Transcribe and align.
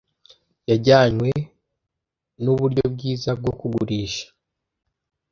Yajyanywe 0.69 1.31
nuburyo 2.43 2.83
bwiza 2.93 3.29
bwo 3.39 3.51
kugurisha. 3.59 4.25